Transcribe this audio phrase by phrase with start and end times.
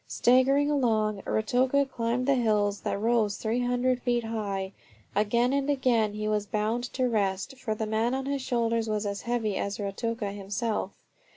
[0.07, 4.71] Staggering along, Ruatoka climbed the hills that rose 300 feet high.
[5.15, 9.05] Again and again he was bound to rest, for the man on his shoulders was
[9.05, 10.89] as heavy as Ruatoka himself.